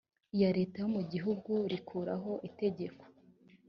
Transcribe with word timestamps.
iya 0.35 0.49
leta 0.57 0.75
yo 0.83 0.89
mu 0.95 1.01
gihugu 1.11 1.51
rikuraho 1.71 2.31
itegeko 2.49 3.03